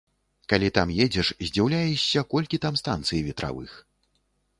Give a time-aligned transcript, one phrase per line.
[0.51, 3.77] Калі там едзеш, здзіўляешся, колькі там станцый ветравых.